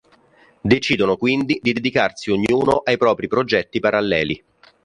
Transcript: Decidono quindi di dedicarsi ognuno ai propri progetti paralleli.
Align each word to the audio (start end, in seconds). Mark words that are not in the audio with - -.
Decidono 0.63 1.15
quindi 1.15 1.59
di 1.61 1.73
dedicarsi 1.73 2.31
ognuno 2.31 2.81
ai 2.85 2.97
propri 2.97 3.27
progetti 3.27 3.79
paralleli. 3.79 4.43